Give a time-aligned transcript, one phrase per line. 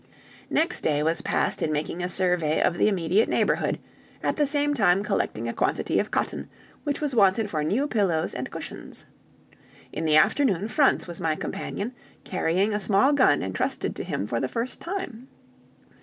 [0.49, 3.77] Next day was passed in making a survey of the immediate neighborhood,
[4.23, 6.49] at the same time collecting a quantity of cotton,
[6.85, 9.05] which was wanted for new pillows and cushions.
[9.93, 11.93] In the afternoon Franz was my companion,
[12.23, 15.27] carrying a small gun entrusted to him for the first time.